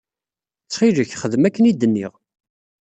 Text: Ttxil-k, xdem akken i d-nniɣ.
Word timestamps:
Ttxil-k, 0.63 1.11
xdem 1.21 1.43
akken 1.47 1.69
i 1.71 1.73
d-nniɣ. 1.73 2.13